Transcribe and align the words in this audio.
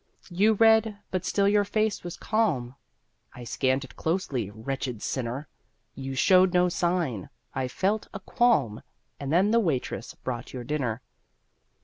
You 0.31 0.53
read, 0.53 0.97
but 1.11 1.25
still 1.25 1.47
your 1.47 1.63
face 1.63 2.03
was 2.03 2.17
calm 2.17 2.73
(I 3.35 3.43
scanned 3.43 3.83
it 3.83 3.95
closely, 3.95 4.49
wretched 4.49 5.03
sinner!) 5.03 5.47
You 5.93 6.15
showed 6.15 6.55
no 6.55 6.69
sign 6.69 7.29
I 7.53 7.67
felt 7.67 8.07
a 8.11 8.19
qualm 8.19 8.81
And 9.19 9.31
then 9.31 9.51
the 9.51 9.59
waitress 9.59 10.15
brought 10.15 10.53
your 10.53 10.63
dinner. 10.63 11.03